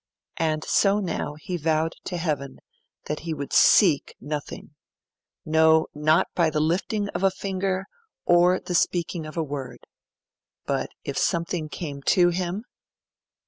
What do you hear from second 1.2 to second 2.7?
he vowed to Heaven